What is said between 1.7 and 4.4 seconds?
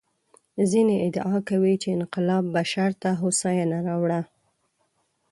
چې انقلاب بشر ته هوساینه راوړه.